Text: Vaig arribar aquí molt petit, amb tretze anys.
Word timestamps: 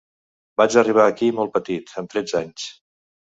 Vaig 0.61 0.77
arribar 0.81 1.05
aquí 1.09 1.29
molt 1.41 1.53
petit, 1.59 1.93
amb 2.03 2.11
tretze 2.15 2.39
anys. 2.41 2.67